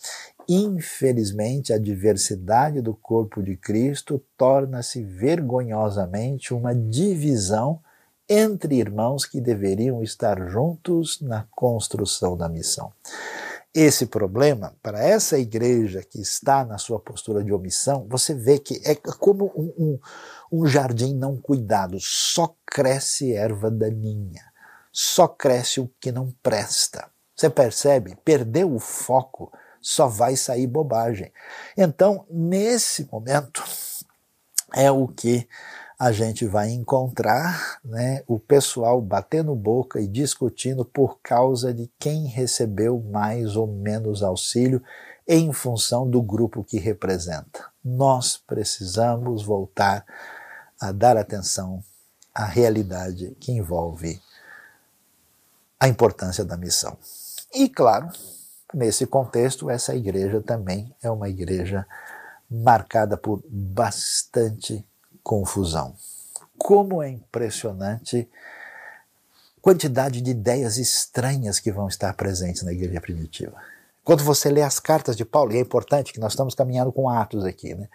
[0.49, 7.81] Infelizmente, a diversidade do corpo de Cristo torna-se vergonhosamente uma divisão
[8.29, 12.93] entre irmãos que deveriam estar juntos na construção da missão.
[13.75, 18.81] Esse problema, para essa igreja que está na sua postura de omissão, você vê que
[18.85, 19.99] é como um, um,
[20.51, 24.43] um jardim não cuidado, só cresce erva daninha,
[24.91, 27.11] só cresce o que não presta.
[27.35, 28.17] Você percebe?
[28.25, 29.53] Perdeu o foco,
[29.87, 31.33] só vai sair bobagem.
[31.77, 33.63] Então, nesse momento,
[34.75, 35.49] é o que
[35.97, 42.27] a gente vai encontrar né, o pessoal batendo boca e discutindo por causa de quem
[42.27, 44.83] recebeu mais ou menos auxílio
[45.27, 47.67] em função do grupo que representa.
[47.85, 50.05] Nós precisamos voltar
[50.81, 51.81] a dar atenção
[52.35, 54.21] à realidade que envolve
[55.79, 56.99] a importância da missão.
[57.55, 58.11] E, claro,
[58.75, 61.87] nesse contexto, essa igreja também é uma igreja
[62.51, 64.85] marcada por bastante
[65.23, 65.95] confusão.
[66.57, 68.29] Como é impressionante
[69.57, 73.57] a quantidade de ideias estranhas que vão estar presentes na igreja primitiva.
[74.05, 77.09] Quando você lê as cartas de Paulo, e é importante que nós estamos caminhando com
[77.09, 77.89] Atos aqui, né?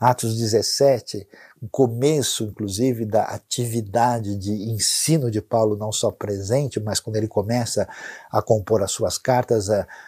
[0.00, 1.26] Atos 17,
[1.60, 7.26] o começo, inclusive, da atividade de ensino de Paulo, não só presente, mas quando ele
[7.26, 7.88] começa
[8.30, 9.66] a compor as suas cartas,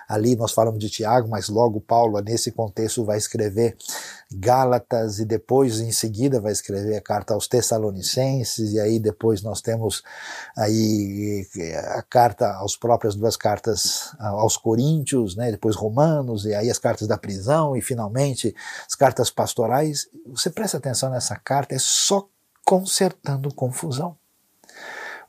[0.08, 3.76] ali nós falamos de Tiago, mas logo Paulo, nesse contexto, vai escrever
[4.32, 9.60] Gálatas e depois, em seguida, vai escrever a carta aos Tessalonicenses, e aí depois nós
[9.60, 10.04] temos
[10.56, 16.70] aí eh, a carta, as próprias duas cartas aos Coríntios, né, depois Romanos, e aí
[16.70, 18.54] as cartas da prisão, e finalmente
[18.86, 19.79] as cartas pastorais.
[20.26, 22.28] Você presta atenção nessa carta é só
[22.64, 24.16] consertando confusão.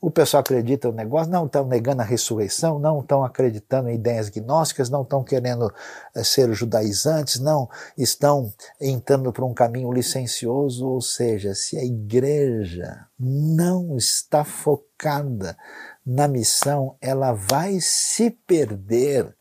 [0.02, 4.30] O pessoal acredita no negócio, não estão negando a ressurreição, não estão acreditando em ideias
[4.30, 5.72] gnósticas, não estão querendo
[6.16, 13.06] é, ser judaizantes, não estão entrando por um caminho licencioso, ou seja, se a igreja
[13.20, 15.56] não está focada
[16.04, 19.36] na missão, ela vai se perder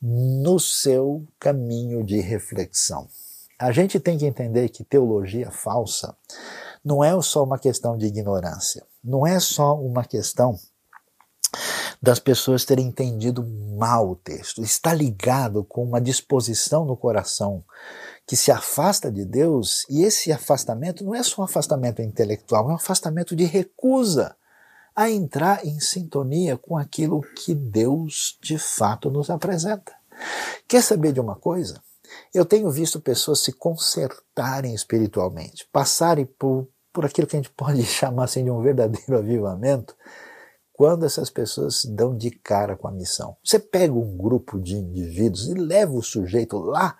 [0.00, 3.08] no seu caminho de reflexão.
[3.60, 6.16] A gente tem que entender que teologia falsa
[6.82, 10.58] não é só uma questão de ignorância, não é só uma questão
[12.00, 13.46] das pessoas terem entendido
[13.76, 14.62] mal o texto.
[14.62, 17.62] Está ligado com uma disposição no coração
[18.26, 22.72] que se afasta de Deus, e esse afastamento não é só um afastamento intelectual, é
[22.72, 24.34] um afastamento de recusa
[24.96, 29.92] a entrar em sintonia com aquilo que Deus de fato nos apresenta.
[30.66, 31.82] Quer saber de uma coisa?
[32.34, 37.82] Eu tenho visto pessoas se consertarem espiritualmente, passarem por, por aquilo que a gente pode
[37.84, 39.96] chamar assim de um verdadeiro avivamento,
[40.72, 43.36] quando essas pessoas dão de cara com a missão.
[43.44, 46.96] Você pega um grupo de indivíduos e leva o sujeito lá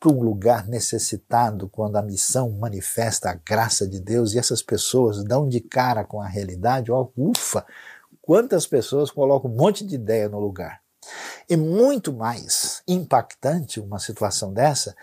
[0.00, 5.22] para um lugar necessitado, quando a missão manifesta a graça de Deus e essas pessoas
[5.22, 7.64] dão de cara com a realidade, ó, ufa!
[8.20, 10.81] Quantas pessoas colocam um monte de ideia no lugar.
[11.48, 14.94] É muito mais impactante uma situação dessa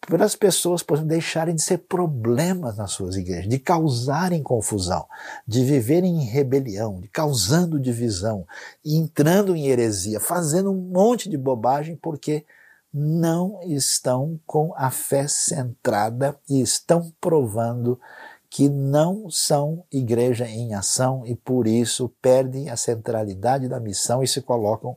[0.00, 5.06] para as pessoas por exemplo, deixarem de ser problemas nas suas igrejas, de causarem confusão,
[5.46, 8.46] de viverem em rebelião, de causando divisão,
[8.84, 12.46] entrando em heresia, fazendo um monte de bobagem porque
[12.92, 18.00] não estão com a fé centrada e estão provando
[18.48, 24.28] que não são igreja em ação e por isso perdem a centralidade da missão e
[24.28, 24.96] se colocam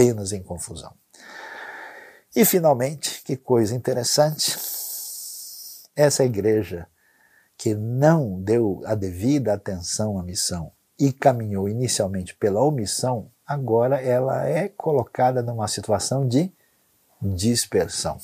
[0.00, 0.94] apenas em confusão.
[2.34, 4.56] E finalmente, que coisa interessante,
[5.94, 6.86] essa igreja
[7.56, 14.46] que não deu a devida atenção à missão e caminhou inicialmente pela omissão, agora ela
[14.48, 16.50] é colocada numa situação de
[17.20, 18.18] dispersão.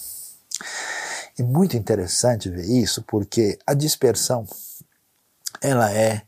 [1.38, 4.46] E muito interessante ver isso, porque a dispersão
[5.60, 6.22] ela é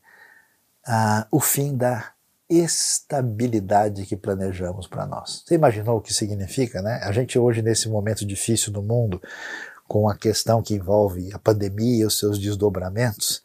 [0.87, 2.12] ah, o fim da
[2.48, 5.42] estabilidade que planejamos para nós.
[5.44, 7.00] Você imaginou o que significa, né?
[7.02, 9.20] A gente hoje nesse momento difícil do mundo,
[9.87, 13.42] com a questão que envolve a pandemia e os seus desdobramentos,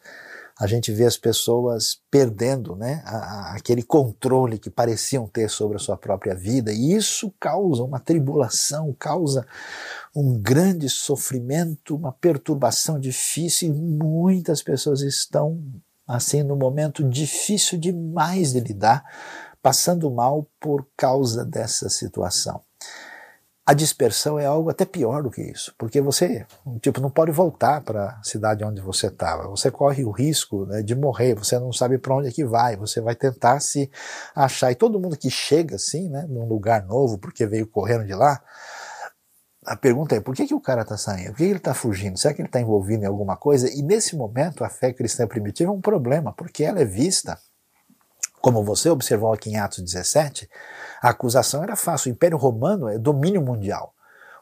[0.58, 5.76] a gente vê as pessoas perdendo né, a, a, aquele controle que pareciam ter sobre
[5.76, 9.44] a sua própria vida, e isso causa uma tribulação, causa
[10.14, 15.60] um grande sofrimento, uma perturbação difícil, e muitas pessoas estão
[16.06, 19.04] assim num momento difícil demais de lidar,
[19.62, 22.60] passando mal por causa dessa situação.
[23.66, 26.44] A dispersão é algo até pior do que isso, porque você,
[26.82, 29.48] tipo, não pode voltar para a cidade onde você estava.
[29.48, 31.34] Você corre o risco né, de morrer.
[31.34, 32.76] Você não sabe para onde é que vai.
[32.76, 33.90] Você vai tentar se
[34.36, 34.70] achar.
[34.70, 38.38] E todo mundo que chega assim, né, num lugar novo, porque veio correndo de lá,
[39.66, 41.30] a pergunta é por que, que o cara está saindo?
[41.30, 42.18] Por que, que ele está fugindo?
[42.18, 43.68] Será que ele está envolvido em alguma coisa?
[43.70, 47.38] E nesse momento a fé cristã primitiva é um problema, porque ela é vista
[48.40, 50.48] Como você observou aqui em Atos 17,
[51.00, 52.10] a acusação era fácil.
[52.10, 53.94] O Império Romano é domínio mundial.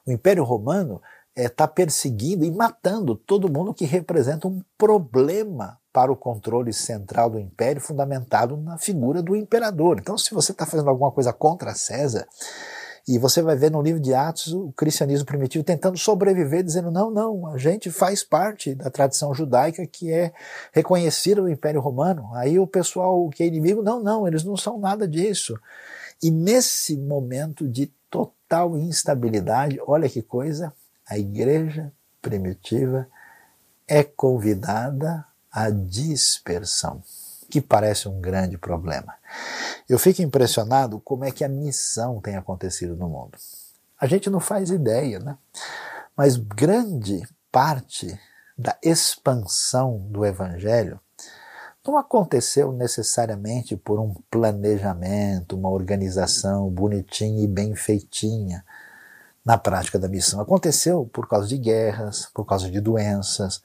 [0.05, 1.01] O Império Romano
[1.35, 6.73] está é, tá perseguindo e matando todo mundo que representa um problema para o controle
[6.73, 9.99] central do império, fundamentado na figura do imperador.
[10.01, 12.27] Então, se você está fazendo alguma coisa contra César,
[13.07, 17.11] e você vai ver no livro de Atos o cristianismo primitivo tentando sobreviver, dizendo: não,
[17.11, 20.33] não, a gente faz parte da tradição judaica que é
[20.73, 22.31] reconhecida no Império Romano.
[22.35, 25.59] Aí o pessoal que é inimigo, não, não, eles não são nada disso.
[26.23, 30.73] E nesse momento de total instabilidade, olha que coisa,
[31.09, 33.09] a igreja primitiva
[33.89, 37.03] é convidada à dispersão,
[37.53, 39.13] que parece um grande problema.
[39.87, 43.37] Eu fico impressionado como é que a missão tem acontecido no mundo.
[44.01, 45.37] A gente não faz ideia, né?
[46.17, 48.19] Mas grande parte
[48.57, 50.99] da expansão do evangelho
[51.87, 58.65] não aconteceu necessariamente por um planejamento, uma organização bonitinha e bem feitinha
[59.45, 60.41] na prática da missão.
[60.41, 63.61] Aconteceu por causa de guerras, por causa de doenças,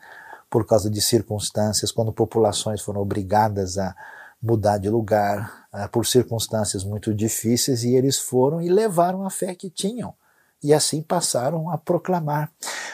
[0.50, 3.96] por causa de circunstâncias, quando populações foram obrigadas a
[4.42, 9.56] mudar de lugar, uh, por circunstâncias muito difíceis, e eles foram e levaram a fé
[9.56, 10.14] que tinham.
[10.64, 12.52] E assim passaram a proclamar.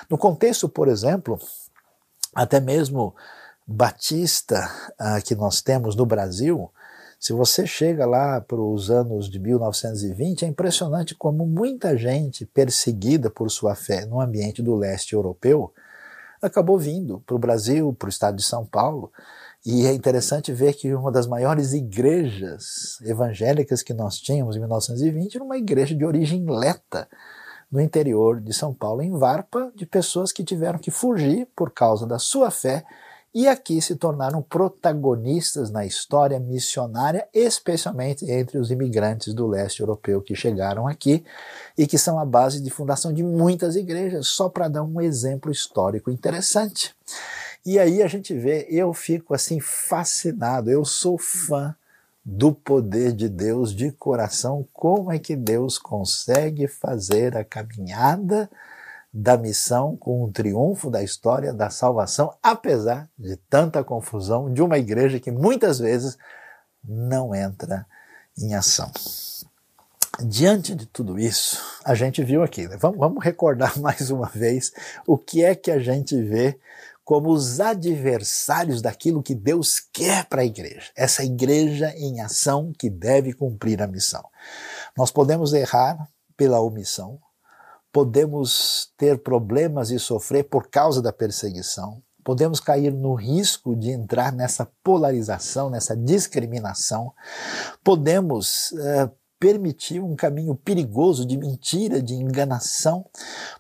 [0.09, 1.39] No contexto, por exemplo,
[2.33, 3.15] até mesmo
[3.65, 6.71] batista uh, que nós temos no Brasil,
[7.19, 13.29] se você chega lá para os anos de 1920, é impressionante como muita gente perseguida
[13.29, 15.73] por sua fé no ambiente do leste europeu
[16.45, 19.11] acabou vindo para o Brasil, para o estado de São Paulo.
[19.65, 25.35] E é interessante ver que uma das maiores igrejas evangélicas que nós tínhamos em 1920
[25.35, 27.07] era uma igreja de origem leta
[27.71, 32.05] no interior de São Paulo, em Varpa, de pessoas que tiveram que fugir por causa
[32.05, 32.85] da sua fé
[33.33, 40.21] e aqui se tornaram protagonistas na história missionária, especialmente entre os imigrantes do leste europeu
[40.21, 41.25] que chegaram aqui
[41.75, 45.51] e que são a base de fundação de muitas igrejas, só para dar um exemplo
[45.51, 46.95] histórico interessante.
[47.65, 51.75] E aí a gente vê, eu fico assim fascinado, eu sou fã
[52.23, 58.49] do poder de Deus de coração, como é que Deus consegue fazer a caminhada
[59.13, 64.79] da missão com o triunfo da história da salvação, apesar de tanta confusão de uma
[64.79, 66.17] igreja que muitas vezes
[66.83, 67.85] não entra
[68.35, 68.91] em ação.
[70.19, 72.75] Diante de tudo isso, a gente viu aqui, né?
[72.77, 74.71] vamos, vamos recordar mais uma vez
[75.05, 76.59] o que é que a gente vê
[77.03, 82.89] como os adversários daquilo que Deus quer para a igreja, essa igreja em ação que
[82.89, 84.23] deve cumprir a missão.
[84.97, 86.07] Nós podemos errar
[86.37, 87.19] pela omissão,
[87.93, 94.33] podemos ter problemas e sofrer por causa da perseguição, podemos cair no risco de entrar
[94.33, 97.13] nessa polarização, nessa discriminação,
[97.83, 103.05] podemos uh, permitir um caminho perigoso de mentira, de enganação,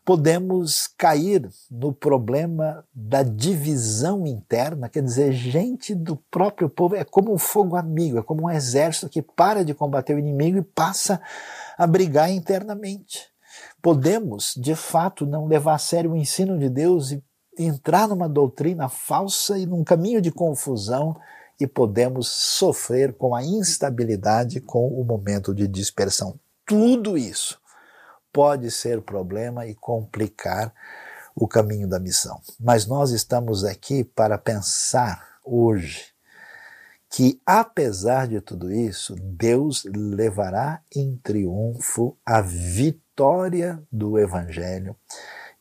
[0.03, 7.31] podemos cair no problema da divisão interna, quer dizer, gente do próprio povo é como
[7.31, 11.21] um fogo amigo, é como um exército que para de combater o inimigo e passa
[11.77, 13.32] a brigar internamente
[13.81, 17.23] podemos, de fato, não levar a sério o ensino de Deus e
[17.57, 21.15] entrar numa doutrina falsa e num caminho de confusão
[21.59, 26.39] e podemos sofrer com a instabilidade, com o momento de dispersão.
[26.65, 27.59] Tudo isso
[28.31, 30.73] pode ser problema e complicar
[31.35, 32.41] o caminho da missão.
[32.59, 36.13] Mas nós estamos aqui para pensar hoje
[37.09, 44.95] que, apesar de tudo isso, Deus levará em triunfo a vitória vitória do Evangelho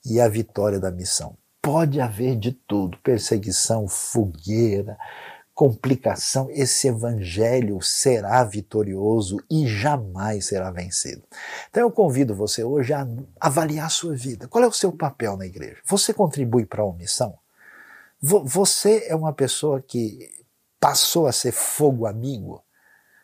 [0.07, 1.37] e a vitória da missão.
[1.61, 4.97] Pode haver de tudo: perseguição, fogueira,
[5.55, 6.49] complicação.
[6.51, 11.23] Esse Evangelho será vitorioso e jamais será vencido.
[11.69, 13.07] Então eu convido você hoje a
[13.39, 14.49] avaliar a sua vida.
[14.49, 15.77] Qual é o seu papel na igreja?
[15.85, 17.39] Você contribui para a missão?
[18.21, 20.31] Você é uma pessoa que
[20.81, 22.65] passou a ser fogo amigo?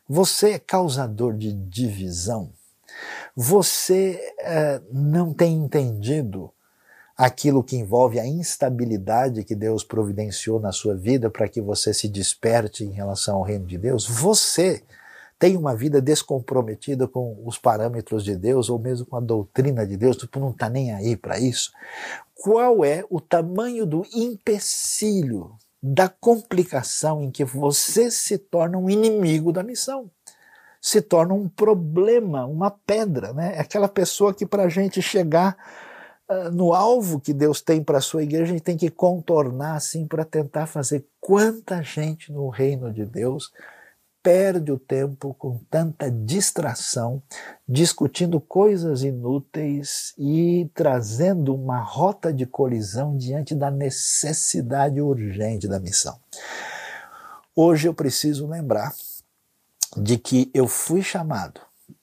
[0.07, 2.53] Você é causador de divisão?
[3.35, 6.53] Você é, não tem entendido
[7.17, 12.09] aquilo que envolve a instabilidade que Deus providenciou na sua vida para que você se
[12.09, 14.85] desperte em relação ao reino de Deus, você
[15.39, 19.97] tem uma vida descomprometida com os parâmetros de Deus ou mesmo com a doutrina de
[19.97, 21.73] Deus, tu não está nem aí para isso.
[22.35, 29.53] Qual é o tamanho do empecilho, da complicação em que você se torna um inimigo
[29.53, 30.11] da missão?
[30.81, 33.57] Se torna um problema, uma pedra, né?
[33.57, 35.57] É aquela pessoa que para a gente chegar
[36.31, 39.75] uh, no alvo que Deus tem para a sua igreja, a gente tem que contornar
[39.75, 43.53] assim para tentar fazer quanta gente no reino de Deus
[44.23, 47.23] perde o tempo com tanta distração,
[47.67, 56.19] discutindo coisas inúteis e trazendo uma rota de colisão diante da necessidade urgente da missão.
[57.57, 58.93] Hoje eu preciso lembrar
[59.97, 61.61] de que eu fui chamado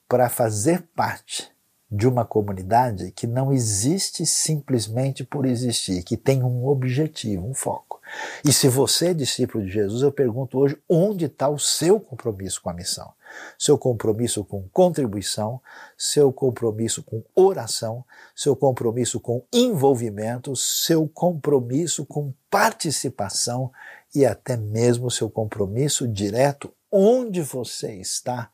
[0.08, 1.50] para fazer parte
[1.90, 8.00] de uma comunidade que não existe simplesmente por existir, que tem um objetivo, um foco.
[8.44, 12.60] E se você é discípulo de Jesus, eu pergunto hoje onde está o seu compromisso
[12.60, 13.12] com a missão?
[13.58, 15.60] Seu compromisso com contribuição,
[15.96, 23.70] seu compromisso com oração, seu compromisso com envolvimento, seu compromisso com participação
[24.14, 28.50] e até mesmo seu compromisso direto onde você está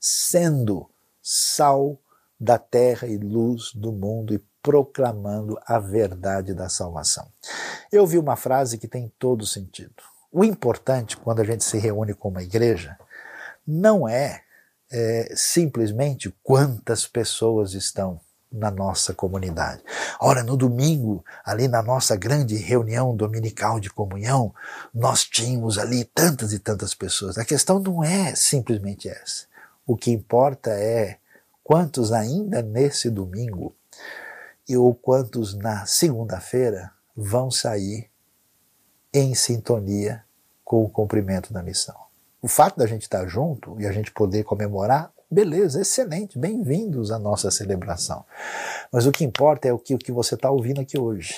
[0.00, 0.90] sendo
[1.22, 1.98] sal
[2.38, 7.28] da terra e luz do mundo e proclamando a verdade da salvação.
[7.92, 10.02] Eu vi uma frase que tem todo sentido.
[10.32, 12.98] O importante quando a gente se reúne com uma igreja
[13.66, 14.42] não é,
[14.90, 18.20] é simplesmente quantas pessoas estão
[18.54, 19.82] na nossa comunidade.
[20.20, 24.54] Ora, no domingo, ali na nossa grande reunião dominical de comunhão,
[24.94, 27.36] nós tínhamos ali tantas e tantas pessoas.
[27.36, 29.46] A questão não é simplesmente essa.
[29.84, 31.18] O que importa é
[31.64, 33.74] quantos ainda nesse domingo
[34.68, 38.08] e ou quantos na segunda-feira vão sair
[39.12, 40.24] em sintonia
[40.64, 41.96] com o cumprimento da missão.
[42.40, 47.18] O fato da gente estar junto e a gente poder comemorar, beleza, excelente, bem-vindos à
[47.18, 48.24] nossa celebração.
[48.92, 51.34] Mas o que importa é o que, o que você está ouvindo aqui hoje.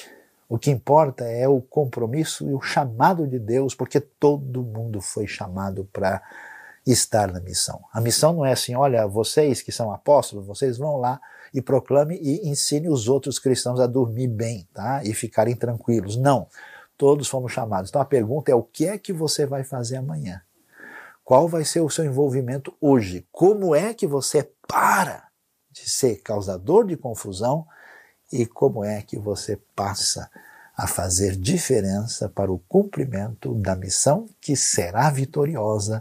[0.46, 5.26] O que importa é o compromisso e o chamado de Deus, porque todo mundo foi
[5.26, 6.22] chamado para
[6.86, 7.82] estar na missão.
[7.90, 11.18] A missão não é assim, olha, vocês que são apóstolos, vocês vão lá
[11.54, 15.02] e proclame e ensine os outros cristãos a dormir bem, tá?
[15.04, 16.16] E ficarem tranquilos.
[16.16, 16.46] Não.
[16.98, 17.88] Todos fomos chamados.
[17.88, 20.42] Então a pergunta é o que é que você vai fazer amanhã?
[21.26, 23.26] Qual vai ser o seu envolvimento hoje?
[23.32, 25.26] Como é que você para
[25.72, 27.66] de ser causador de confusão
[28.32, 30.30] e como é que você passa
[30.76, 36.00] a fazer diferença para o cumprimento da missão que será vitoriosa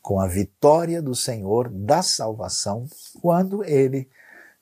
[0.00, 2.86] com a vitória do Senhor da salvação,
[3.20, 4.08] quando ele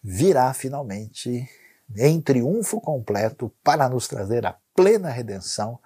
[0.03, 1.47] virá finalmente
[1.95, 5.79] em triunfo completo para nos trazer a plena redenção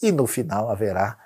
[0.00, 1.18] e no final haverá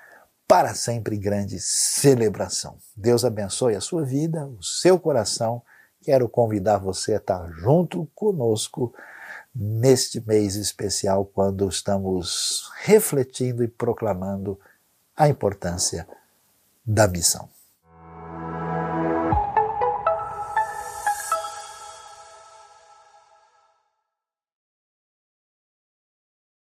[0.47, 2.77] para sempre grande celebração.
[2.95, 5.61] Deus abençoe a sua vida, o seu coração.
[6.01, 8.93] Quero convidar você a estar junto conosco
[9.55, 14.59] neste mês especial, quando estamos refletindo e proclamando
[15.15, 16.07] a importância
[16.85, 17.52] da missão.